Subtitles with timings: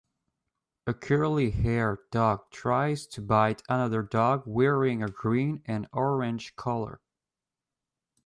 [0.87, 6.99] A curlyhaired dog tries to bite another dog wearing a green and orange collar.